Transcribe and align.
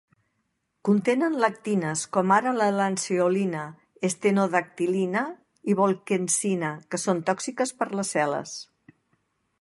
Contenen 0.87 1.35
lectines 1.43 2.05
com 2.17 2.33
ara 2.37 2.53
la 2.61 2.69
lanceolina, 2.77 3.67
estenodactilina 4.09 5.25
i 5.73 5.79
volquensina, 5.83 6.75
que 6.89 7.03
són 7.07 7.25
tòxiques 7.31 7.77
per 7.83 7.93
les 8.01 8.15
cel·les. 8.17 8.57